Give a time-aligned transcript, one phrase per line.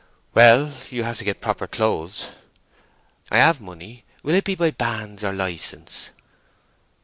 [0.33, 2.29] Well—you have to get proper clothes."
[3.29, 4.03] "I have money.
[4.23, 6.09] Will it be by banns or license?"